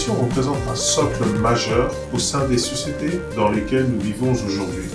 [0.00, 4.88] L'éducation représente un socle majeur au sein des sociétés dans lesquelles nous vivons aujourd'hui.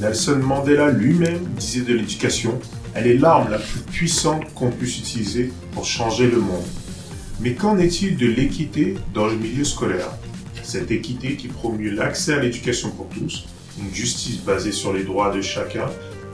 [0.00, 2.58] Nelson Mandela lui-même disait de l'éducation,
[2.94, 6.64] elle est l'arme la plus puissante qu'on puisse utiliser pour changer le monde.
[7.38, 10.10] Mais qu'en est-il de l'équité dans le milieu scolaire?
[10.64, 13.46] Cette équité qui promue l'accès à l'éducation pour tous,
[13.78, 15.86] une justice basée sur les droits de chacun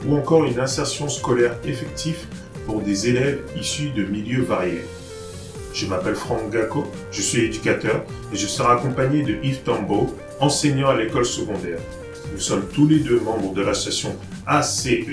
[0.07, 2.17] ou encore une insertion scolaire effective
[2.65, 4.85] pour des élèves issus de milieux variés.
[5.73, 10.89] Je m'appelle Franck Gacco, je suis éducateur et je serai accompagné de Yves Tambo, enseignant
[10.89, 11.79] à l'école secondaire.
[12.33, 14.15] Nous sommes tous les deux membres de l'association
[14.45, 15.05] ACEI,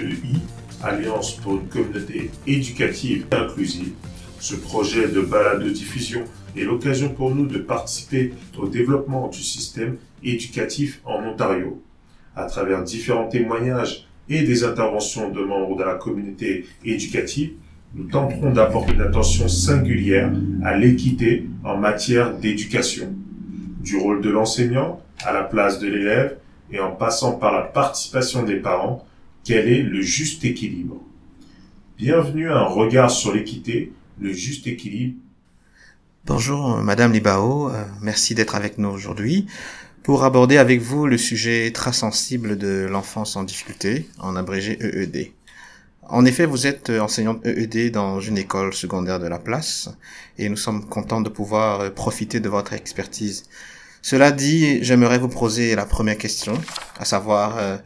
[0.82, 3.92] Alliance pour une communauté éducative inclusive.
[4.40, 6.24] Ce projet de balado-diffusion
[6.56, 11.82] est l'occasion pour nous de participer au développement du système éducatif en Ontario.
[12.36, 17.52] À travers différents témoignages et des interventions de membres de la communauté éducative,
[17.94, 23.14] nous tenterons d'apporter une attention singulière à l'équité en matière d'éducation,
[23.80, 26.36] du rôle de l'enseignant à la place de l'élève
[26.70, 29.06] et en passant par la participation des parents,
[29.44, 30.96] quel est le juste équilibre?
[31.96, 35.16] Bienvenue à un regard sur l'équité, le juste équilibre.
[36.26, 39.46] Bonjour Madame Libao, euh, merci d'être avec nous aujourd'hui
[40.02, 45.32] pour aborder avec vous le sujet très sensible de l'enfance en difficulté, en abrégé EED.
[46.10, 49.90] En effet, vous êtes enseignante EED dans une école secondaire de la place
[50.38, 53.44] et nous sommes contents de pouvoir profiter de votre expertise.
[54.00, 56.54] Cela dit, j'aimerais vous poser la première question,
[56.98, 57.76] à savoir, euh,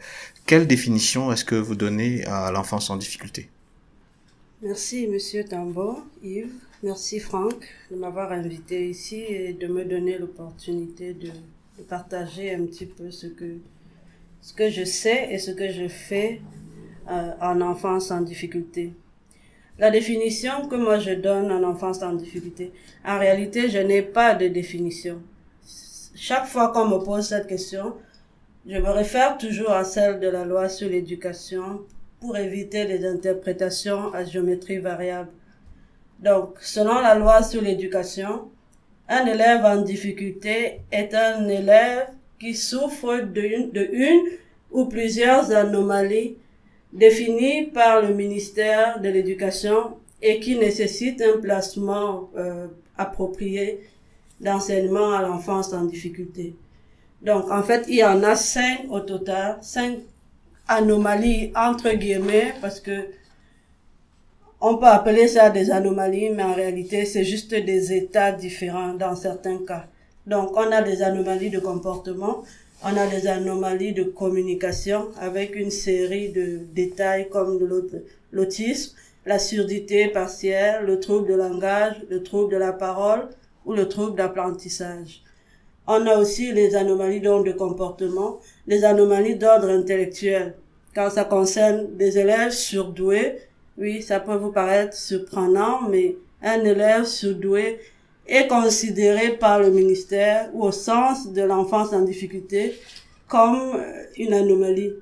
[0.45, 3.49] quelle définition est-ce que vous donnez à l'enfance en difficulté?
[4.61, 6.53] Merci, Monsieur Tambo, Yves.
[6.81, 12.65] Merci, Franck, de m'avoir invité ici et de me donner l'opportunité de, de, partager un
[12.65, 13.57] petit peu ce que,
[14.41, 16.39] ce que je sais et ce que je fais
[17.09, 18.93] euh, en enfance en difficulté.
[19.79, 22.71] La définition que moi je donne en enfance en difficulté,
[23.05, 25.21] en réalité, je n'ai pas de définition.
[26.15, 27.95] Chaque fois qu'on me pose cette question,
[28.67, 31.81] je me réfère toujours à celle de la loi sur l'éducation
[32.21, 35.29] pour éviter les interprétations à géométrie variable.
[36.19, 38.49] Donc, selon la loi sur l'éducation,
[39.09, 42.07] un élève en difficulté est un élève
[42.39, 44.21] qui souffre de une
[44.71, 46.37] ou plusieurs anomalies
[46.93, 52.67] défini par le ministère de l'Éducation et qui nécessite un placement euh,
[52.97, 53.81] approprié
[54.39, 56.55] d'enseignement à l'enfance en difficulté.
[57.21, 59.99] Donc, en fait, il y en a cinq au total, cinq
[60.67, 63.07] anomalies entre guillemets, parce que
[64.61, 69.15] on peut appeler ça des anomalies, mais en réalité, c'est juste des états différents dans
[69.15, 69.87] certains cas.
[70.25, 72.43] Donc, on a des anomalies de comportement,
[72.83, 77.59] on a des anomalies de communication avec une série de détails comme
[78.31, 78.95] l'autisme,
[79.25, 83.29] la surdité partielle, le trouble de langage, le trouble de la parole
[83.65, 85.23] ou le trouble d'apprentissage.
[85.87, 90.55] On a aussi les anomalies d'ordre de comportement, les anomalies d'ordre intellectuel.
[90.93, 93.37] Quand ça concerne des élèves surdoués,
[93.77, 97.79] oui, ça peut vous paraître surprenant, mais un élève surdoué
[98.27, 102.73] est considéré par le ministère ou au sens de l'enfance en difficulté
[103.27, 104.93] comme euh, une anomalie.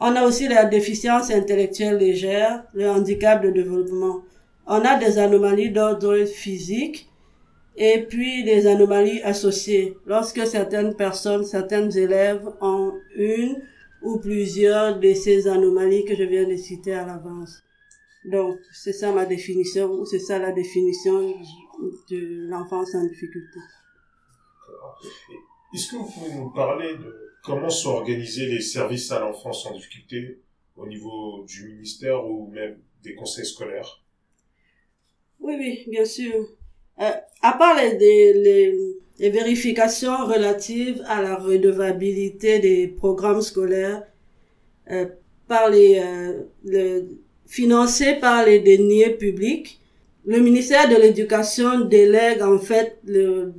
[0.00, 4.22] On a aussi la déficience intellectuelle légère, le handicap de développement.
[4.66, 7.08] On a des anomalies d'ordre physique
[7.76, 9.96] et puis des anomalies associées.
[10.06, 13.62] Lorsque certaines personnes, certains élèves ont une
[14.02, 17.62] ou plusieurs de ces anomalies que je viens de citer à l'avance.
[18.24, 21.34] Donc, c'est ça ma définition, ou c'est ça la définition
[22.10, 23.58] de l'enfance en difficulté.
[25.74, 29.74] Est-ce que vous pouvez nous parler de comment sont organisés les services à l'enfance en
[29.74, 30.40] difficulté
[30.76, 34.02] au niveau du ministère ou même des conseils scolaires?
[35.40, 36.32] Oui, oui, bien sûr.
[37.00, 37.10] Euh,
[37.42, 37.98] à part les,
[38.34, 38.74] les,
[39.18, 44.06] les, vérifications relatives à la redevabilité des programmes scolaires
[44.90, 45.06] euh,
[45.48, 47.08] par les, euh, le,
[47.46, 49.80] financés par les deniers publics,
[50.24, 52.98] le ministère de l'Éducation délègue en fait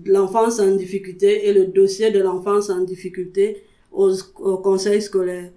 [0.05, 5.51] l'enfance en difficulté et le dossier de l'enfance en difficulté aux, aux conseils scolaires.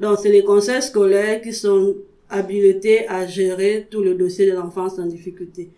[0.00, 1.96] Donc c'est les conseils scolaires qui sont
[2.30, 5.68] habilités à gérer tout le dossier de l'enfance en difficulté.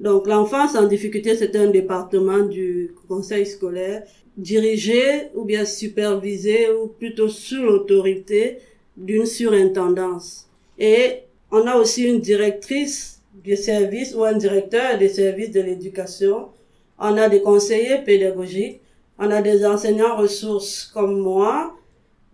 [0.00, 4.04] Donc l'enfance en difficulté, c'est un département du conseil scolaire
[4.36, 8.58] dirigé ou bien supervisé ou plutôt sous l'autorité
[8.96, 10.48] d'une surintendance.
[10.78, 13.17] Et on a aussi une directrice
[13.48, 16.50] du service ou un directeur des services de l'éducation.
[16.98, 18.82] On a des conseillers pédagogiques.
[19.18, 21.72] On a des enseignants ressources comme moi.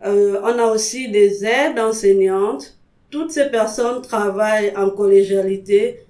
[0.04, 2.76] Euh, on a aussi des aides enseignantes.
[3.10, 6.00] Toutes ces personnes travaillent en collégialité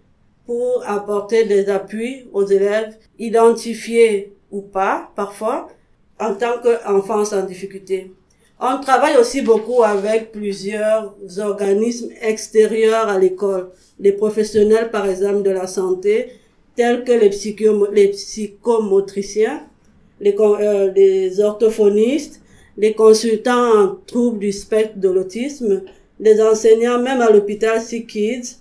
[0.47, 5.69] pour apporter des appuis aux élèves, identifier ou pas, parfois,
[6.19, 8.11] en tant qu'enfants en difficulté.
[8.61, 15.51] On travaille aussi beaucoup avec plusieurs organismes extérieurs à l'école, les professionnels par exemple de
[15.51, 16.31] la santé,
[16.77, 17.31] tels que les,
[18.11, 19.63] psychomotriciens,
[20.21, 22.41] les, euh, les orthophonistes,
[22.77, 25.83] les consultants en troubles du spectre de l'autisme,
[26.21, 28.59] les enseignants même à l'hôpital Sick Kids,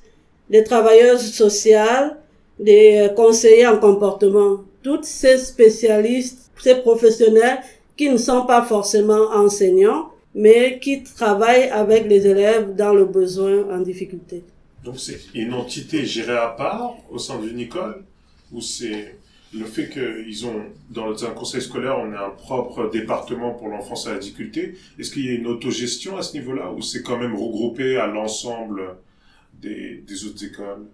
[0.49, 2.13] les travailleurs sociaux,
[2.59, 4.61] les conseillers en comportement.
[4.81, 7.59] Tous ces spécialistes, ces professionnels
[7.97, 13.69] qui ne sont pas forcément enseignants, mais qui travaillent avec les élèves dans le besoin
[13.69, 14.43] en difficulté.
[14.83, 18.03] Donc c'est une entité gérée à part au sein d'une école
[18.51, 19.15] ou c'est
[19.53, 24.07] le fait qu'ils ont, dans un conseil scolaire, on a un propre département pour l'enfance
[24.07, 24.73] à la difficulté?
[24.97, 28.07] Est-ce qu'il y a une autogestion à ce niveau-là ou c'est quand même regroupé à
[28.07, 28.81] l'ensemble
[29.61, 30.87] des, des autres écoles?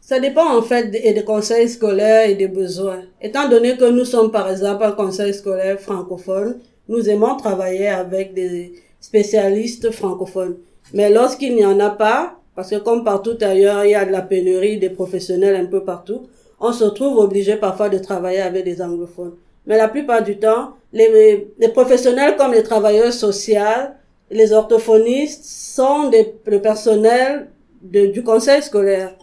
[0.00, 3.02] Ça dépend en fait des, des, conseils scolaires et des besoins.
[3.20, 6.58] Étant donné que nous sommes par exemple un conseil scolaire francophone,
[6.88, 10.56] nous aimons travailler avec des spécialistes francophones.
[10.92, 14.10] Mais lorsqu'il n'y en a pas, parce que comme partout ailleurs, il y a de
[14.10, 16.22] la pénurie des professionnels un peu partout,
[16.58, 19.34] on se trouve obligé parfois de travailler avec des anglophones.
[19.66, 23.86] Mais la plupart du temps, les, les professionnels comme les travailleurs sociaux,
[24.30, 27.48] les orthophonistes sont des, le personnel
[27.82, 29.16] du conseil scolaire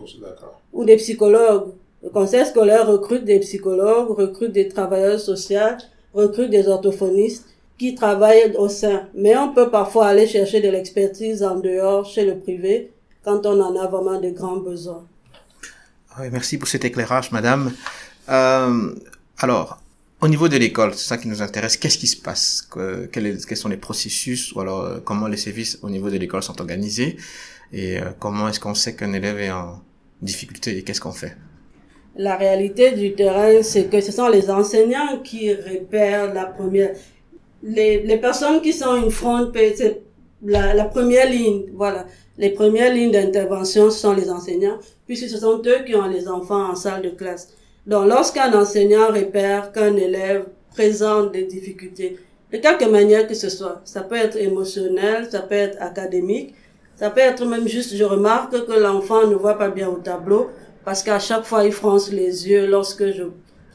[0.77, 1.69] ou des psychologues.
[2.03, 5.75] Le conseil scolaire recrute des psychologues, recrute des travailleurs sociaux,
[6.13, 7.45] recrute des orthophonistes
[7.79, 9.07] qui travaillent au sein.
[9.15, 12.91] Mais on peut parfois aller chercher de l'expertise en dehors, chez le privé,
[13.25, 15.03] quand on en a vraiment de grands besoins.
[16.11, 17.73] Ah oui, merci pour cet éclairage, madame.
[18.29, 18.93] Euh,
[19.39, 19.79] alors,
[20.21, 21.75] au niveau de l'école, c'est ça qui nous intéresse.
[21.75, 22.67] Qu'est-ce qui se passe?
[22.69, 24.53] Que, quels, quels, sont les processus?
[24.53, 27.17] Ou alors euh, comment les services au niveau de l'école sont organisés?
[27.73, 29.81] Et euh, comment est-ce qu'on sait qu'un élève est en
[30.21, 31.35] difficulté et qu'est-ce qu'on fait?
[32.15, 36.93] La réalité du terrain, c'est que ce sont les enseignants qui repèrent la première.
[37.61, 40.01] Les, les personnes qui sont une front, c'est
[40.43, 42.05] la, la première ligne, voilà.
[42.37, 46.69] Les premières lignes d'intervention sont les enseignants, puisque ce sont eux qui ont les enfants
[46.71, 47.49] en salle de classe.
[47.85, 52.17] Donc, lorsqu'un enseignant repère qu'un élève présente des difficultés,
[52.51, 56.53] de quelque manière que ce soit, ça peut être émotionnel, ça peut être académique,
[56.97, 60.49] ça peut être même juste, je remarque que l'enfant ne voit pas bien au tableau,
[60.83, 63.23] parce qu'à chaque fois, il fronce les yeux lorsque je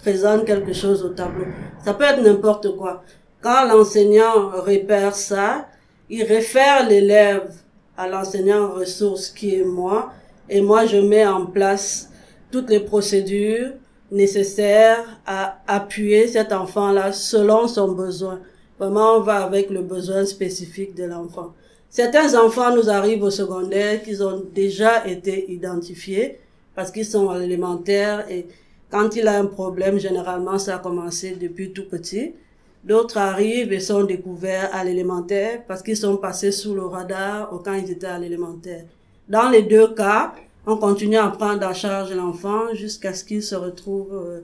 [0.01, 1.45] présente quelque chose au tableau.
[1.85, 3.05] Ça peut être n'importe quoi.
[3.41, 5.69] Quand l'enseignant repère ça,
[6.11, 7.53] il réfère l'élève
[7.97, 10.13] à l'enseignant ressources qui est moi,
[10.49, 12.11] et moi je mets en place
[12.51, 13.71] toutes les procédures
[14.11, 18.41] nécessaires à appuyer cet enfant-là selon son besoin.
[18.79, 21.55] Vraiment, on va avec le besoin spécifique de l'enfant.
[21.93, 26.39] Certains enfants nous arrivent au secondaire qui ont déjà été identifiés
[26.75, 28.47] parce qu'ils sont à l'élémentaire et
[28.91, 32.33] quand il a un problème, généralement, ça a commencé depuis tout petit.
[32.83, 37.75] D'autres arrivent et sont découverts à l'élémentaire parce qu'ils sont passés sous le radar quand
[37.75, 38.85] ils étaient à l'élémentaire.
[39.29, 40.33] Dans les deux cas,
[40.67, 44.41] on continue à prendre en charge l'enfant jusqu'à ce qu'il se retrouve, euh,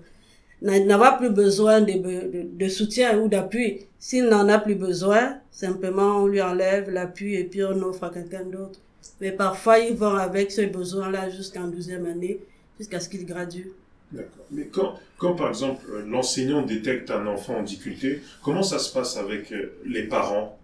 [0.62, 3.87] n'a plus besoin de, de, de soutien ou d'appui.
[3.99, 8.11] S'il n'en a plus besoin, simplement on lui enlève l'appui et puis on offre à
[8.11, 8.81] quelqu'un d'autre.
[9.21, 12.41] Mais parfois, ils vont avec ce besoin-là jusqu'en douzième année,
[12.79, 13.73] jusqu'à ce qu'il gradue.
[14.12, 14.45] D'accord.
[14.50, 19.17] Mais quand, quand, par exemple, l'enseignant détecte un enfant en difficulté, comment ça se passe
[19.17, 20.57] avec euh, les parents?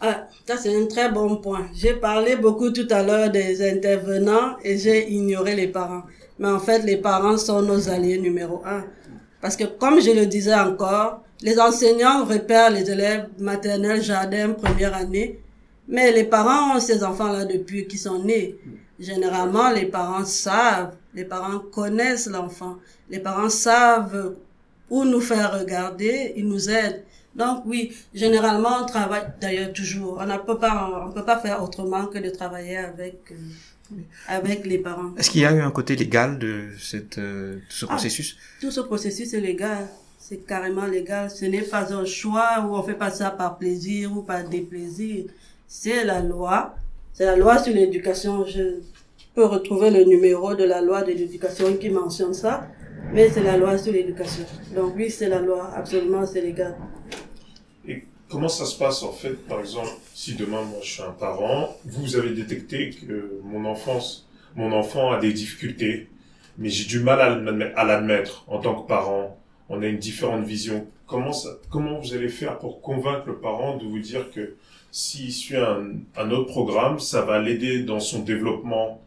[0.00, 1.66] Ah, ça c'est un très bon point.
[1.74, 6.04] J'ai parlé beaucoup tout à l'heure des intervenants et j'ai ignoré les parents.
[6.38, 8.84] Mais en fait, les parents sont nos alliés numéro un.
[9.40, 14.94] Parce que comme je le disais encore, les enseignants repèrent les élèves maternels, jardin, première
[14.94, 15.40] année,
[15.86, 18.58] mais les parents ont ces enfants-là depuis qu'ils sont nés.
[18.98, 22.76] Généralement, les parents savent, les parents connaissent l'enfant,
[23.08, 24.34] les parents savent
[24.90, 27.04] où nous faire regarder, ils nous aident.
[27.34, 30.18] Donc oui, généralement on travaille d'ailleurs toujours.
[30.20, 33.36] On ne peut pas, on peut pas faire autrement que de travailler avec euh,
[34.26, 35.14] avec les parents.
[35.16, 38.36] Est-ce qu'il y a eu un côté légal de cette euh, de ce Ah, processus?
[38.60, 39.88] Tout ce processus est légal.
[40.18, 41.30] C'est carrément légal.
[41.30, 45.24] Ce n'est pas un choix où on fait pas ça par plaisir ou par déplaisir.
[45.66, 46.74] C'est la loi.
[47.14, 48.44] C'est la loi sur l'éducation.
[48.46, 48.80] Je
[49.34, 52.68] peux retrouver le numéro de la loi de l'éducation qui mentionne ça.
[53.12, 54.44] Mais c'est la loi sur l'éducation.
[54.74, 55.70] Donc oui, c'est la loi.
[55.74, 56.76] Absolument, c'est légal.
[58.28, 61.74] Comment ça se passe en fait, par exemple, si demain moi je suis un parent,
[61.86, 66.08] vous avez détecté que mon enfance, mon enfant a des difficultés,
[66.58, 69.38] mais j'ai du mal à l'admettre- à l'admettre en tant que parent.
[69.70, 70.86] On a une différente vision.
[71.06, 74.56] Comment ça, comment vous allez faire pour convaincre le parent de vous dire que
[74.90, 79.00] s'il suit un, un autre programme, ça va l'aider dans son développement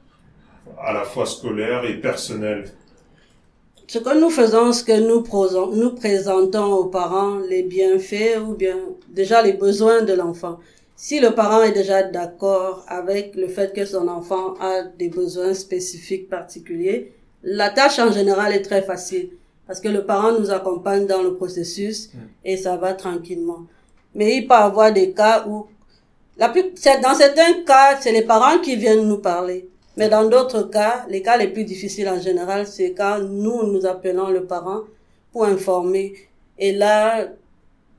[0.80, 2.72] à la fois scolaire et personnel?
[3.88, 5.22] Ce que nous faisons, ce que nous,
[5.76, 8.78] nous présentons aux parents, les bienfaits ou bien
[9.12, 10.60] déjà les besoins de l'enfant.
[10.96, 15.54] Si le parent est déjà d'accord avec le fait que son enfant a des besoins
[15.54, 17.14] spécifiques particuliers,
[17.44, 19.30] la tâche en général est très facile
[19.66, 22.18] parce que le parent nous accompagne dans le processus mm.
[22.46, 23.66] et ça va tranquillement.
[24.14, 25.68] Mais il peut y avoir des cas où,
[26.38, 26.64] la plus,
[27.02, 29.70] dans certains cas, c'est les parents qui viennent nous parler.
[29.98, 33.86] Mais dans d'autres cas, les cas les plus difficiles en général, c'est quand nous, nous
[33.86, 34.82] appelons le parent
[35.32, 36.14] pour informer.
[36.58, 37.28] Et là,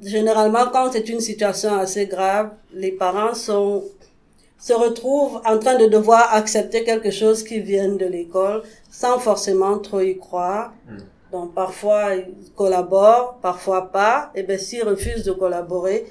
[0.03, 3.85] généralement, quand c'est une situation assez grave, les parents sont,
[4.59, 9.79] se retrouvent en train de devoir accepter quelque chose qui vient de l'école sans forcément
[9.79, 10.73] trop y croire.
[10.89, 10.99] Hmm.
[11.33, 14.31] Donc, parfois, ils collaborent, parfois pas.
[14.35, 16.05] Et bien, s'ils refusent de collaborer,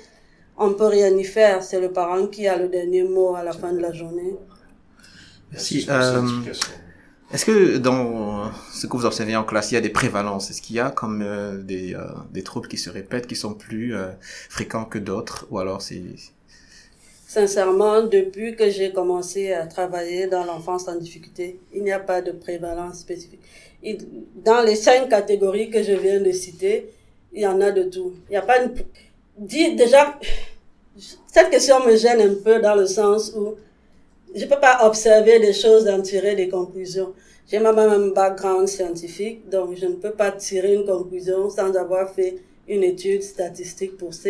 [0.57, 1.61] on peut rien y faire.
[1.61, 4.35] C'est le parent qui a le dernier mot à la fin de la journée.
[5.51, 5.85] Merci.
[5.89, 6.21] Euh,
[7.33, 10.49] est-ce que dans ce que vous observez en classe, il y a des prévalences?
[10.49, 13.53] Est-ce qu'il y a comme euh, des, euh, des troubles qui se répètent, qui sont
[13.53, 14.07] plus euh,
[14.49, 15.47] fréquents que d'autres?
[15.49, 16.01] Ou alors c'est...
[17.27, 22.21] Sincèrement, depuis que j'ai commencé à travailler dans l'enfance en difficulté, il n'y a pas
[22.21, 23.39] de prévalence spécifique.
[24.43, 26.89] dans les cinq catégories que je viens de citer,
[27.31, 28.13] il y en a de tout.
[28.27, 28.73] Il n'y a pas une...
[29.37, 30.19] Dis, déjà,
[31.27, 33.55] cette question me gêne un peu dans le sens où
[34.35, 37.13] je peux pas observer des choses et en tirer des conclusions.
[37.49, 42.09] J'ai même un background scientifique, donc je ne peux pas tirer une conclusion sans avoir
[42.13, 44.29] fait une étude statistique ça.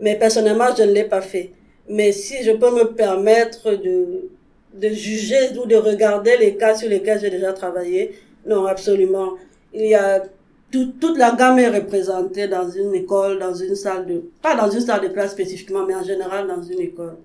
[0.00, 1.50] Mais personnellement, je ne l'ai pas fait.
[1.88, 4.28] Mais si je peux me permettre de,
[4.74, 8.14] de juger ou de regarder les cas sur lesquels j'ai déjà travaillé,
[8.46, 9.34] non, absolument.
[9.72, 10.22] Il y a
[10.70, 14.80] toute la gamme est représentée dans une école, dans une salle de, pas dans une
[14.80, 17.16] salle de classe spécifiquement, mais en général dans une école.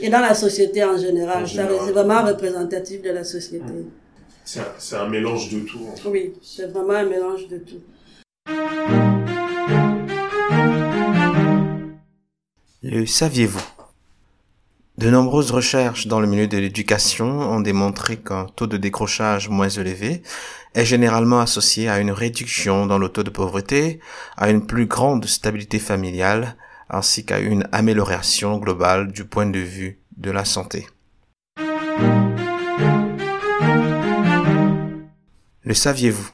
[0.00, 3.64] Et dans la société en général, c'est vraiment représentatif de la société.
[3.64, 3.90] Mmh.
[4.44, 5.80] C'est un, mélange de tout.
[6.06, 7.82] Oui, c'est vraiment un mélange de tout.
[12.82, 13.62] Le saviez-vous?
[14.96, 19.68] De nombreuses recherches dans le milieu de l'éducation ont démontré qu'un taux de décrochage moins
[19.68, 20.22] élevé
[20.74, 24.00] est généralement associé à une réduction dans le taux de pauvreté,
[24.36, 26.56] à une plus grande stabilité familiale,
[26.90, 30.86] ainsi qu'à une amélioration globale du point de vue de la santé.
[35.62, 36.30] Le saviez-vous?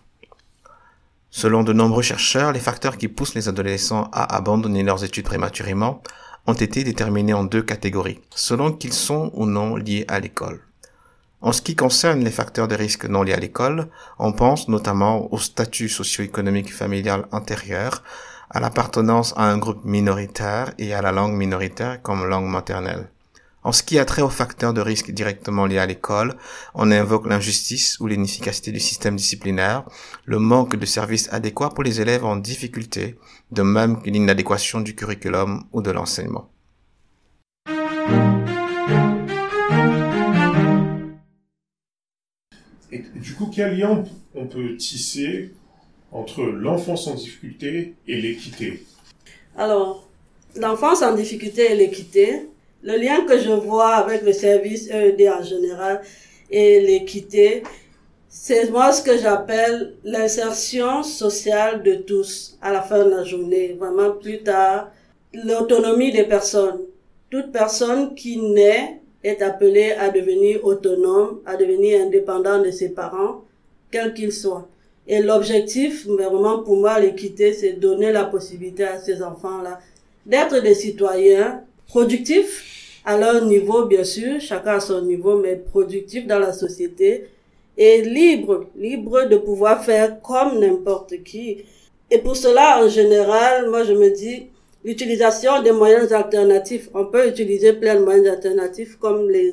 [1.30, 6.00] Selon de nombreux chercheurs, les facteurs qui poussent les adolescents à abandonner leurs études prématurément
[6.46, 10.60] ont été déterminés en deux catégories, selon qu'ils sont ou non liés à l'école.
[11.40, 15.32] En ce qui concerne les facteurs de risque non liés à l'école, on pense notamment
[15.32, 18.02] au statut socio-économique familial antérieur,
[18.50, 23.08] à l'appartenance à un groupe minoritaire et à la langue minoritaire comme langue maternelle.
[23.64, 26.36] En ce qui a trait aux facteurs de risque directement liés à l'école,
[26.74, 29.84] on invoque l'injustice ou l'inefficacité du système disciplinaire,
[30.26, 33.18] le manque de services adéquats pour les élèves en difficulté,
[33.52, 36.50] de même que l'inadéquation du curriculum ou de l'enseignement.
[43.14, 45.54] Du coup, quel lien on peut tisser
[46.14, 48.82] entre l'enfance en difficulté et l'équité
[49.58, 50.08] Alors,
[50.56, 52.48] l'enfance en difficulté et l'équité,
[52.82, 56.00] le lien que je vois avec le service EED en général
[56.50, 57.64] et l'équité,
[58.28, 63.76] c'est moi ce que j'appelle l'insertion sociale de tous à la fin de la journée,
[63.78, 64.90] vraiment plus tard,
[65.32, 66.80] l'autonomie des personnes.
[67.30, 73.44] Toute personne qui naît est appelée à devenir autonome, à devenir indépendant de ses parents,
[73.90, 74.68] quels qu'ils soient.
[75.06, 79.80] Et l'objectif, vraiment pour moi, l'équité, c'est donner la possibilité à ces enfants-là
[80.24, 86.26] d'être des citoyens productifs à leur niveau, bien sûr, chacun à son niveau, mais productifs
[86.26, 87.26] dans la société
[87.76, 91.64] et libres, libres de pouvoir faire comme n'importe qui.
[92.10, 94.46] Et pour cela, en général, moi je me dis,
[94.84, 99.52] l'utilisation des moyens alternatifs, on peut utiliser plein de moyens alternatifs comme les,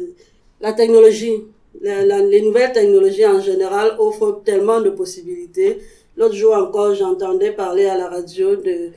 [0.62, 1.34] la technologie,
[1.80, 5.80] les nouvelles technologies en général offrent tellement de possibilités.
[6.18, 8.90] L'autre jour encore, j'entendais parler à la radio de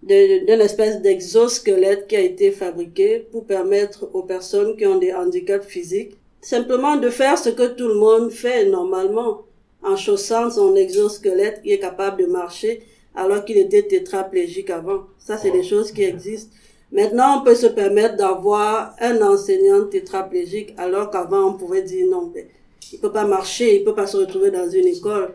[0.00, 5.66] d'une espèce d'exosquelette qui a été fabriqué pour permettre aux personnes qui ont des handicaps
[5.66, 9.42] physiques simplement de faire ce que tout le monde fait normalement
[9.82, 12.82] en chaussant son exosquelette qui est capable de marcher
[13.14, 15.04] alors qu'il était tétraplégique avant.
[15.18, 16.54] Ça, c'est des choses qui existent.
[16.90, 22.30] Maintenant, on peut se permettre d'avoir un enseignant tétraplégique alors qu'avant on pouvait dire non,
[22.34, 22.48] mais
[22.92, 25.34] il peut pas marcher, il peut pas se retrouver dans une école.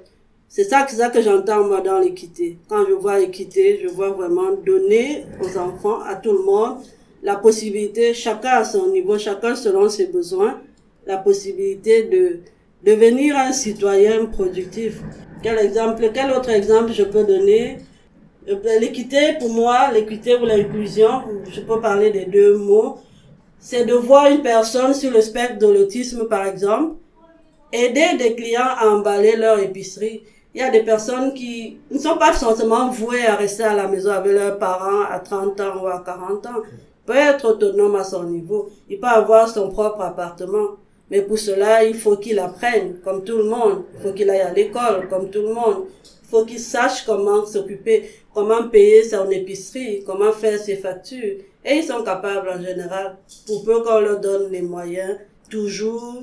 [0.50, 2.58] C'est ça, ça que j'entends moi dans l'équité.
[2.68, 6.78] Quand je vois équité, je vois vraiment donner aux enfants, à tout le monde,
[7.24, 10.60] la possibilité, chacun à son niveau, chacun selon ses besoins,
[11.06, 12.40] la possibilité de
[12.84, 15.02] devenir un citoyen productif.
[15.42, 17.78] Quel exemple, quel autre exemple je peux donner?
[18.46, 22.98] L'équité, pour moi, l'équité ou l'inclusion, je peux parler des deux mots,
[23.60, 26.96] c'est de voir une personne sur le spectre de l'autisme, par exemple,
[27.72, 30.24] aider des clients à emballer leur épicerie.
[30.54, 33.88] Il y a des personnes qui ne sont pas forcément vouées à rester à la
[33.88, 36.62] maison avec leurs parents à 30 ans ou à 40 ans.
[36.72, 38.70] Il peut être autonome à son niveau.
[38.90, 40.76] Il peut avoir son propre appartement.
[41.10, 43.84] Mais pour cela, il faut qu'il apprenne, comme tout le monde.
[43.96, 45.86] Il faut qu'il aille à l'école, comme tout le monde.
[46.24, 51.38] Il faut qu'il sache comment s'occuper, comment payer son épicerie, comment faire ses factures?
[51.66, 55.18] Et ils sont capables en général, pour peu qu'on leur donne les moyens,
[55.50, 56.22] toujours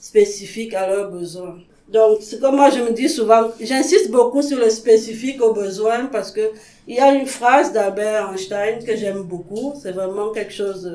[0.00, 1.58] spécifiques à leurs besoins.
[1.88, 6.06] Donc, c'est comme moi je me dis souvent, j'insiste beaucoup sur le spécifique aux besoins
[6.06, 6.50] parce que
[6.86, 9.74] il y a une phrase d'Albert Einstein que j'aime beaucoup.
[9.80, 10.90] C'est vraiment quelque chose,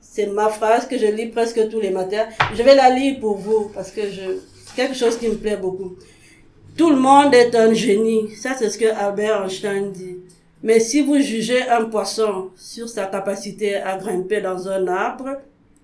[0.00, 2.26] c'est ma phrase que je lis presque tous les matins.
[2.54, 4.38] Je vais la lire pour vous parce que je,
[4.74, 5.96] quelque chose qui me plaît beaucoup.
[6.76, 8.34] Tout le monde est un génie.
[8.36, 10.18] Ça, c'est ce que Albert Einstein dit.
[10.62, 15.36] Mais si vous jugez un poisson sur sa capacité à grimper dans un arbre,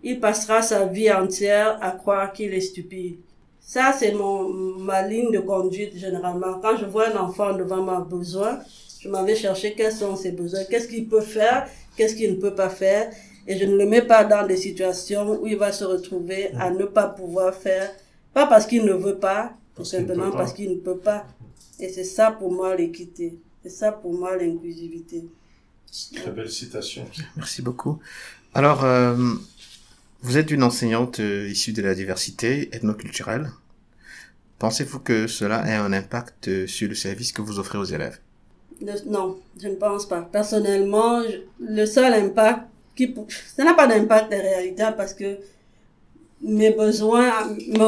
[0.03, 3.17] il passera sa vie entière à croire qu'il est stupide.
[3.59, 6.59] Ça, c'est mon, ma ligne de conduite généralement.
[6.61, 8.59] Quand je vois un enfant devant mes besoins,
[9.01, 12.37] je m'en vais chercher quels sont ses besoins, qu'est-ce qu'il peut faire, qu'est-ce qu'il ne
[12.41, 13.11] peut pas faire.
[13.47, 16.69] Et je ne le mets pas dans des situations où il va se retrouver à
[16.69, 17.91] ne pas pouvoir faire,
[18.35, 19.53] pas parce qu'il ne veut pas,
[19.83, 21.27] tout simplement parce qu'il ne peut pas.
[21.81, 23.39] Et c'est ça pour moi l'équité.
[23.63, 25.25] C'est ça pour moi l'inclusivité.
[26.15, 27.05] Très belle citation.
[27.37, 27.99] Merci beaucoup.
[28.55, 29.17] Alors, euh,
[30.23, 33.51] vous êtes une enseignante euh, issue de la diversité ethnoculturelle.
[34.59, 38.19] Pensez-vous que cela ait un impact euh, sur le service que vous offrez aux élèves?
[39.07, 40.23] Non, je ne pense pas.
[40.23, 41.23] Personnellement,
[41.61, 42.63] le seul impact
[42.97, 43.15] qui...
[43.57, 45.39] Ça n'a pas d'impact en réalité parce que
[46.43, 47.31] mes besoins,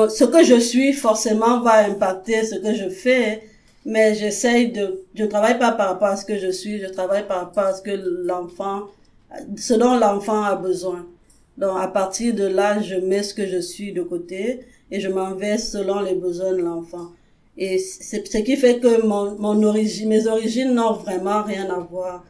[0.09, 3.43] ce que je suis forcément va impacter ce que je fais,
[3.85, 7.27] mais j'essaye de, je travaille pas par rapport à ce que je suis, je travaille
[7.27, 7.91] par rapport à ce que
[8.25, 8.85] l'enfant,
[9.57, 11.07] ce dont l'enfant a besoin.
[11.59, 15.09] Donc, à partir de là, je mets ce que je suis de côté et je
[15.09, 17.11] m'en vais selon les besoins de l'enfant.
[17.57, 21.79] Et c'est ce qui fait que mon, mon origine, mes origines n'ont vraiment rien à
[21.79, 22.25] voir.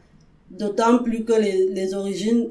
[0.51, 2.49] D'autant plus que les, les origines,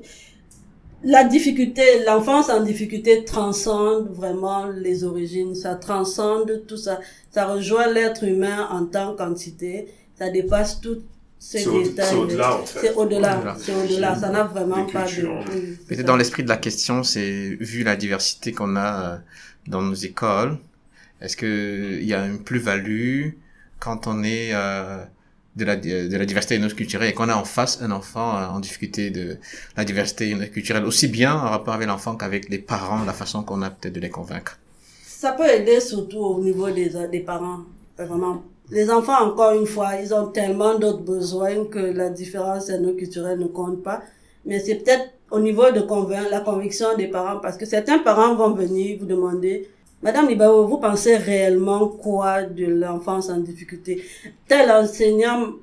[1.05, 5.55] la difficulté, l'enfance en difficulté transcende vraiment les origines.
[5.55, 7.01] Ça transcende tout ça.
[7.31, 9.89] Ça rejoint l'être humain en tant qu'entité.
[10.19, 11.03] Ça dépasse tout
[11.47, 12.81] c'est au-delà, en fait.
[12.81, 13.57] C'est au-delà.
[13.59, 14.15] C'est au-delà.
[14.15, 15.87] Ça n'a vraiment pas de.
[15.87, 19.17] Peut-être dans l'esprit de la question, c'est vu la diversité qu'on a euh,
[19.67, 20.57] dans nos écoles,
[21.21, 23.33] est-ce que il y a une plus-value
[23.79, 25.05] quand on est euh,
[25.57, 28.61] de la de la diversité culturelle et qu'on a en face un enfant euh, en
[28.61, 29.39] difficulté de
[29.77, 33.63] la diversité culturelle aussi bien en rapport avec l'enfant qu'avec les parents, la façon qu'on
[33.63, 34.59] a peut-être de les convaincre.
[35.07, 37.61] Ça peut aider surtout au niveau des des parents,
[37.97, 43.39] vraiment les enfants, encore une fois, ils ont tellement d'autres besoins que la différence culturelle
[43.39, 44.03] ne compte pas.
[44.47, 48.35] Mais c'est peut-être au niveau de convaincre, la conviction des parents, parce que certains parents
[48.35, 49.69] vont venir vous demander,
[50.05, 54.03] Madame Libao, vous pensez réellement quoi de l'enfance en difficulté?
[54.47, 55.55] Tel enseignant,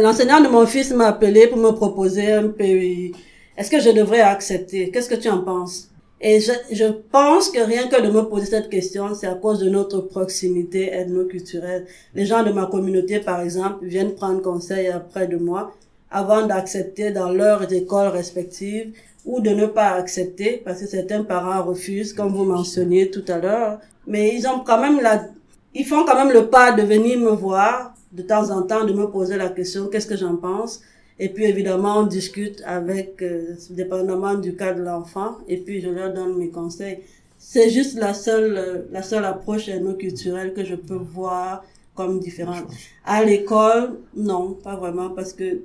[0.00, 3.12] l'enseignant de mon fils m'a appelé pour me proposer un PEI.
[3.56, 4.90] Est-ce que je devrais accepter?
[4.90, 5.88] Qu'est-ce que tu en penses?
[6.20, 9.60] Et je, je pense que rien que de me poser cette question, c'est à cause
[9.60, 11.86] de notre proximité ethno-culturelle.
[12.12, 15.72] Les gens de ma communauté, par exemple, viennent prendre conseil auprès de moi
[16.10, 18.94] avant d'accepter dans leurs écoles respectives
[19.26, 23.38] ou de ne pas accepter parce que certains parents refusent, comme vous mentionniez tout à
[23.38, 23.80] l'heure.
[24.06, 25.26] Mais ils ont quand même la,
[25.74, 28.92] ils font quand même le pas de venir me voir de temps en temps, de
[28.92, 30.80] me poser la question, qu'est-ce que j'en pense?
[31.18, 35.88] Et puis évidemment, on discute avec, euh, dépendamment du cas de l'enfant, et puis je
[35.88, 37.00] leur donne mes conseils.
[37.38, 42.66] C'est juste la seule, euh, la seule approche ethno-culturelle que je peux voir comme différente.
[43.04, 45.62] À l'école, non, pas vraiment, parce que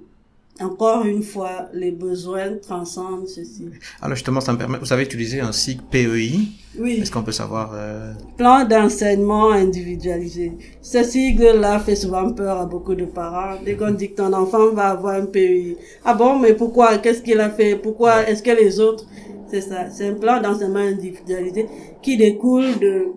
[0.62, 3.70] encore une fois, les besoins transcendent ceci.
[4.02, 6.40] Alors justement, ça me permet, vous avez utilisé un cycle PEI.
[6.80, 7.00] Oui.
[7.02, 8.14] Est-ce qu'on peut savoir euh...
[8.38, 10.54] Plan d'enseignement individualisé.
[10.82, 13.56] Ce sigle-là fait souvent peur à beaucoup de parents.
[13.66, 15.78] Dès qu'on dit que ton enfant va avoir un PEI.
[16.06, 16.98] Ah bon, mais pourquoi?
[16.98, 17.76] Qu'est-ce qu'il a fait?
[17.76, 18.28] Pourquoi?
[18.28, 19.06] Est-ce que les autres?
[19.50, 19.90] C'est ça.
[19.90, 21.68] C'est un plan d'enseignement individualisé
[22.02, 23.08] qui découle de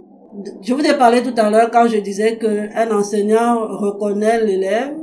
[0.62, 4.94] je vous ai parlé tout à l'heure quand je disais que un enseignant reconnaît l'élève,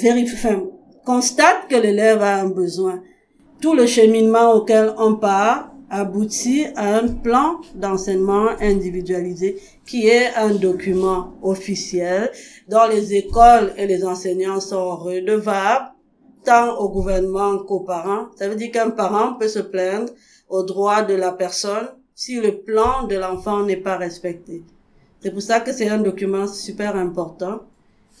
[0.00, 0.48] vérifie,
[1.04, 3.02] constate que l'élève a un besoin.
[3.60, 10.54] Tout le cheminement auquel on part aboutit à un plan d'enseignement individualisé qui est un
[10.54, 12.30] document officiel
[12.68, 15.90] dont les écoles et les enseignants sont redevables
[16.44, 18.28] tant au gouvernement qu'aux parents.
[18.36, 20.12] Ça veut dire qu'un parent peut se plaindre
[20.48, 24.62] aux droits de la personne si le plan de l'enfant n'est pas respecté.
[25.20, 27.60] C'est pour ça que c'est un document super important.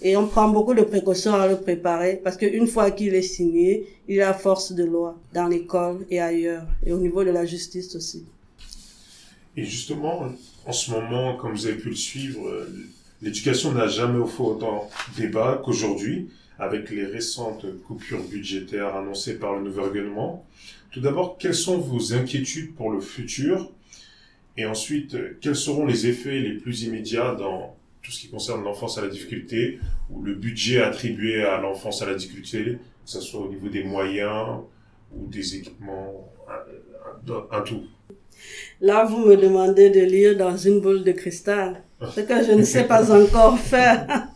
[0.02, 3.86] Et on prend beaucoup de précautions à le préparer parce qu'une fois qu'il est signé,
[4.08, 7.94] il a force de loi dans l'école et ailleurs, et au niveau de la justice
[7.94, 8.24] aussi.
[9.56, 10.32] Et justement,
[10.64, 12.66] en ce moment, comme vous avez pu le suivre,
[13.20, 19.64] l'éducation n'a jamais fait autant débat qu'aujourd'hui avec les récentes coupures budgétaires annoncées par le
[19.64, 20.46] nouveau gouvernement.
[20.92, 23.70] Tout d'abord, quelles sont vos inquiétudes pour le futur?
[24.56, 28.98] Et ensuite, quels seront les effets les plus immédiats dans tout ce qui concerne l'enfance
[28.98, 29.78] à la difficulté
[30.10, 33.84] ou le budget attribué à l'enfance à la difficulté, que ce soit au niveau des
[33.84, 34.60] moyens
[35.14, 37.82] ou des équipements, un, un tout
[38.80, 41.82] Là, vous me demandez de lire dans une boule de cristal,
[42.14, 44.06] ce que je ne sais pas encore faire.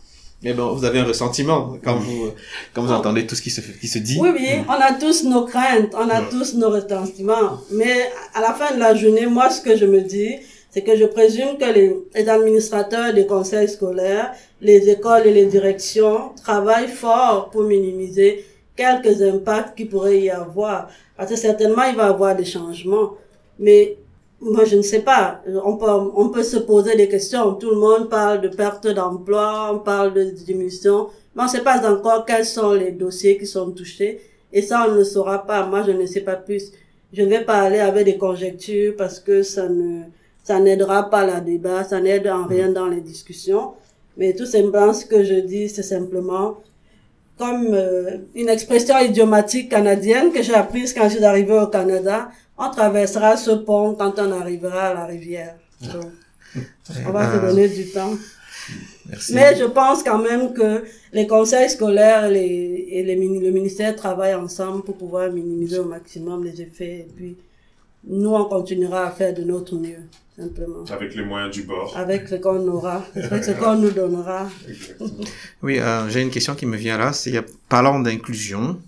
[0.43, 2.29] Mais bon, vous avez un ressentiment quand vous,
[2.73, 4.19] quand vous entendez tout ce qui se, qui se dit.
[4.21, 7.61] Oui, oui, on a tous nos craintes, on a tous nos ressentiments.
[7.71, 10.35] Mais à la fin de la journée, moi, ce que je me dis,
[10.75, 16.33] c'est que je présume que les, administrateurs des conseils scolaires, les écoles et les directions
[16.43, 18.43] travaillent fort pour minimiser
[18.75, 20.89] quelques impacts qui pourraient y avoir.
[21.15, 23.13] Parce que certainement, il va y avoir des changements.
[23.57, 23.95] Mais
[24.41, 25.41] moi, je ne sais pas.
[25.63, 27.53] On peut, on peut se poser des questions.
[27.53, 31.07] Tout le monde parle de perte d'emploi, on parle de diminution.
[31.35, 34.19] Mais on ne sait pas encore quels sont les dossiers qui sont touchés.
[34.51, 35.65] Et ça, on ne saura pas.
[35.65, 36.73] Moi, je ne sais pas plus.
[37.13, 40.01] Je ne vais pas aller avec des conjectures parce que ça ne,
[40.45, 43.73] ça n'aidera pas la débat, ça n'aide en rien dans les discussions.
[44.15, 46.57] Mais tout simplement, ce que je dis, c'est simplement
[47.37, 52.29] comme euh, une expression idiomatique canadienne que j'ai apprise quand je suis arrivée au Canada
[52.57, 55.55] on traversera ce pont quand on arrivera à la rivière.
[55.81, 56.11] Donc,
[57.07, 58.13] on va se donner du temps.
[59.07, 59.35] Merci.
[59.35, 64.33] Mais je pense quand même que les conseils scolaires les, et les, le ministère travaillent
[64.33, 66.99] ensemble pour pouvoir minimiser au maximum les effets.
[66.99, 67.37] Et puis,
[68.07, 69.99] nous, on continuera à faire de notre mieux,
[70.37, 70.83] simplement.
[70.91, 71.95] Avec les moyens du bord.
[71.97, 74.47] Avec ce qu'on aura, avec ce qu'on nous donnera.
[75.63, 77.13] oui, euh, j'ai une question qui me vient là.
[77.13, 77.33] C'est
[77.69, 78.79] parlant d'inclusion,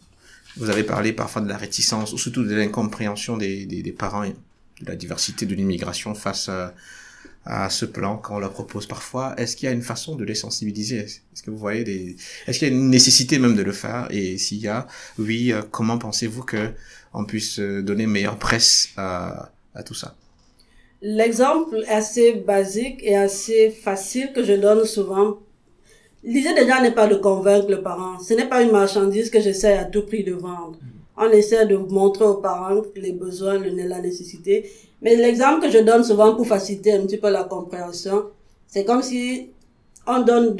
[0.57, 4.25] vous avez parlé parfois de la réticence ou surtout de l'incompréhension des, des, des, parents
[4.25, 6.73] de la diversité de l'immigration face à,
[7.45, 9.33] à, ce plan qu'on leur propose parfois.
[9.37, 10.99] Est-ce qu'il y a une façon de les sensibiliser?
[10.99, 12.15] Est-ce que vous voyez des
[12.47, 14.07] Est-ce qu'il y a une nécessité même de le faire?
[14.09, 14.87] Et s'il y a,
[15.17, 16.71] oui, euh, comment pensez-vous que
[17.13, 20.15] on puisse euh, donner meilleure presse à, à tout ça?
[21.01, 25.37] L'exemple assez basique et assez facile que je donne souvent
[26.23, 28.19] L'idée déjà n'est pas de convaincre le parent.
[28.19, 30.77] Ce n'est pas une marchandise que j'essaie à tout prix de vendre.
[31.15, 34.69] On essaie de montrer aux parents les besoins, la nécessité.
[35.01, 38.25] Mais l'exemple que je donne souvent pour faciliter un petit peu la compréhension,
[38.67, 39.49] c'est comme si
[40.07, 40.55] on donne,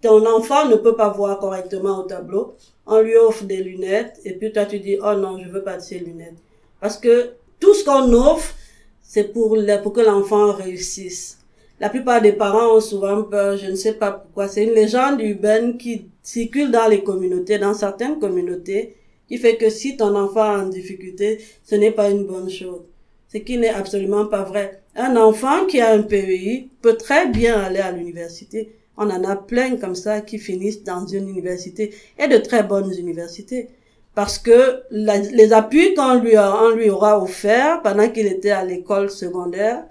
[0.00, 2.54] ton enfant ne peut pas voir correctement au tableau.
[2.86, 5.76] On lui offre des lunettes et puis toi tu dis, oh non, je veux pas
[5.76, 6.38] de ces lunettes.
[6.80, 8.54] Parce que tout ce qu'on offre,
[9.02, 11.38] c'est pour, pour que l'enfant réussisse.
[11.80, 14.48] La plupart des parents ont souvent peur, je ne sais pas pourquoi.
[14.48, 18.96] C'est une légende urbaine qui circule dans les communautés, dans certaines communautés,
[19.28, 22.82] qui fait que si ton enfant est en difficulté, ce n'est pas une bonne chose.
[23.32, 24.82] Ce qui n'est absolument pas vrai.
[24.96, 28.72] Un enfant qui a un PEI peut très bien aller à l'université.
[28.96, 32.92] On en a plein comme ça qui finissent dans une université et de très bonnes
[32.98, 33.68] universités.
[34.14, 39.10] Parce que les appuis qu'on lui, on lui aura offert pendant qu'il était à l'école
[39.10, 39.84] secondaire,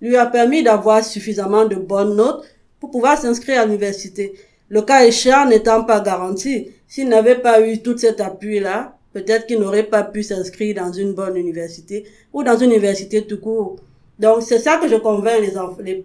[0.00, 2.44] lui a permis d'avoir suffisamment de bonnes notes
[2.80, 4.34] pour pouvoir s'inscrire à l'université.
[4.68, 9.60] Le cas échéant n'étant pas garanti, s'il n'avait pas eu tout cet appui-là, peut-être qu'il
[9.60, 13.76] n'aurait pas pu s'inscrire dans une bonne université ou dans une université tout court.
[14.18, 16.04] Donc c'est ça que je convainc les, enfants, les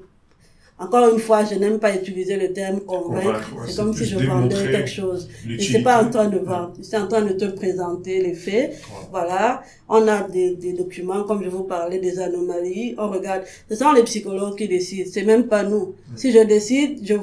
[0.79, 3.51] encore une fois, je n'aime pas utiliser le terme convaincre.
[3.67, 5.29] c'est comme si je vendais quelque chose.
[5.47, 6.73] Et c'est pas en train de vendre.
[6.81, 8.81] C'est en train de te présenter les faits.
[9.11, 9.61] Voilà.
[9.87, 12.95] On a des, des, documents, comme je vous parlais, des anomalies.
[12.97, 13.43] On regarde.
[13.69, 15.09] Ce sont les psychologues qui décident.
[15.11, 15.93] C'est même pas nous.
[16.15, 17.15] Si je décide, je,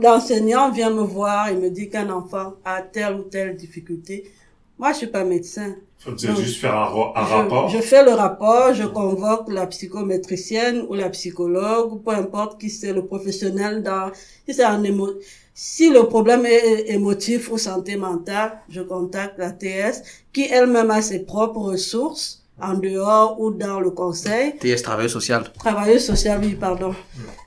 [0.00, 4.30] l'enseignant vient me voir et me dit qu'un enfant a telle ou telle difficulté.
[4.78, 5.74] Moi, je suis pas médecin.
[5.98, 7.68] Faut juste faire un, un rapport.
[7.68, 12.70] Je fais le rapport, je convoque la psychométricienne ou la psychologue, ou peu importe qui
[12.70, 14.10] c'est le professionnel dans,
[14.46, 15.10] si c'est un émo,
[15.54, 21.02] si le problème est émotif ou santé mentale, je contacte la TS, qui elle-même a
[21.02, 24.56] ses propres ressources, en dehors ou dans le conseil.
[24.58, 25.52] TS, travailleur social.
[25.58, 26.94] Travailleur social, oui, pardon.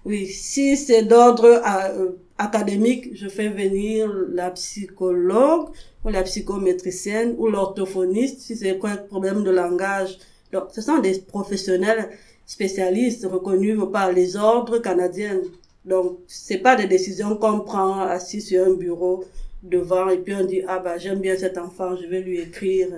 [0.03, 5.69] Oui, si c'est d'ordre euh, académique, je fais venir la psychologue,
[6.05, 10.19] ou la psychométricienne ou l'orthophoniste si c'est un problème de langage.
[10.53, 12.09] Donc, ce sont des professionnels
[12.45, 15.41] spécialistes reconnus par les ordres canadiens.
[15.83, 19.25] Donc, c'est pas des décisions qu'on prend assis sur un bureau
[19.63, 22.89] devant et puis on dit, ah bah, j'aime bien cet enfant, je vais lui écrire.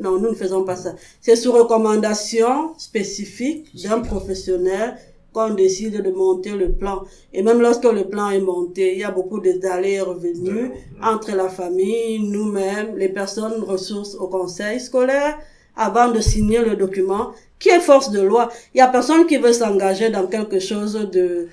[0.00, 0.96] Non, nous ne faisons pas ça.
[1.20, 4.96] C'est sous recommandation spécifique d'un professionnel
[5.32, 7.04] qu'on décide de monter le plan.
[7.32, 10.70] Et même lorsque le plan est monté, il y a beaucoup d'allers et revenus
[11.02, 15.38] entre la famille, nous-mêmes, les personnes ressources au conseil scolaire,
[15.76, 18.50] avant de signer le document, qui est force de loi.
[18.74, 21.48] Il y a personne qui veut s'engager dans quelque chose de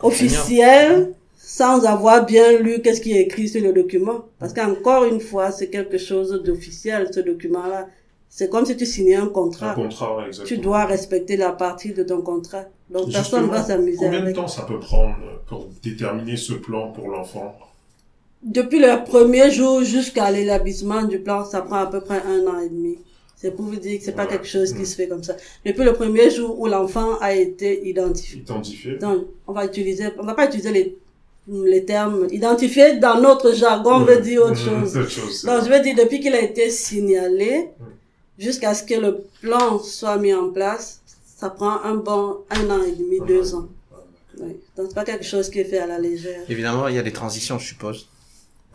[0.00, 4.26] officiel sans avoir bien lu qu'est-ce qui est écrit sur le document.
[4.38, 7.88] Parce qu'encore une fois, c'est quelque chose d'officiel, ce document-là.
[8.30, 9.72] C'est comme si tu signais un contrat.
[9.72, 10.46] Un contrat, exactement.
[10.46, 12.64] Tu dois respecter la partie de ton contrat.
[12.90, 16.92] Donc personne ne va s'amuser Combien de temps ça peut prendre pour déterminer ce plan
[16.92, 17.56] pour l'enfant?
[18.42, 22.60] Depuis le premier jour jusqu'à l'établissement du plan, ça prend à peu près un an
[22.60, 22.98] et demi.
[23.34, 25.36] C'est pour vous dire que c'est pas quelque chose qui se fait comme ça.
[25.64, 28.40] Depuis le premier jour où l'enfant a été identifié.
[28.40, 28.96] Identifié.
[28.98, 30.98] Donc, on va utiliser, on va pas utiliser les
[31.50, 34.56] les termes identifiés dans notre jargon, on veut dire autre
[35.08, 35.44] chose.
[35.44, 37.70] Donc, je veux dire, depuis qu'il a été signalé,
[38.38, 41.00] jusqu'à ce que le plan soit mis en place,
[41.38, 43.68] ça prend un bon un an et demi, deux ans.
[44.40, 44.56] Oui.
[44.76, 46.40] Donc c'est pas quelque chose qui est fait à la légère.
[46.48, 48.08] Évidemment, il y a des transitions, je suppose.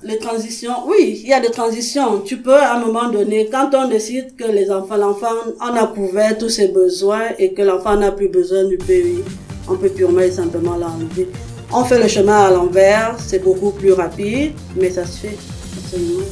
[0.02, 2.20] Les transitions, oui, il y a des transitions.
[2.20, 5.88] Tu peux, à un moment donné, quand on décide que les enfants, l'enfant en a
[5.88, 9.24] couvert tous ses besoins et que l'enfant n'a plus besoin du PUI,
[9.70, 11.30] on peut purement et simplement l'enlever.
[11.72, 15.38] On fait le chemin à l'envers, c'est beaucoup plus rapide, mais ça se fait,
[15.78, 16.26] absolument.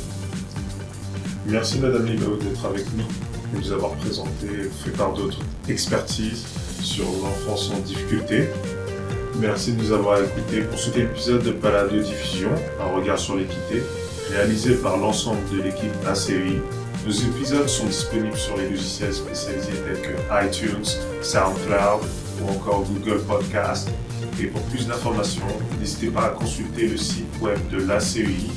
[1.48, 4.48] Merci Madame Libao d'être avec nous, de nous avoir présenté,
[4.84, 6.46] fait part d'autres expertises
[6.84, 8.48] sur l'enfance en difficulté.
[9.40, 13.82] Merci de nous avoir écoutés pour cet épisode de Palado Diffusion, un regard sur l'équité,
[14.30, 16.60] réalisé par l'ensemble de l'équipe ACI.
[17.08, 20.86] Nos épisodes sont disponibles sur les logiciels spécialisés tels que iTunes,
[21.24, 22.04] SoundCloud
[22.40, 23.90] ou encore Google Podcast.
[24.40, 25.48] Et pour plus d'informations,
[25.80, 28.52] n'hésitez pas à consulter le site web de l'ACI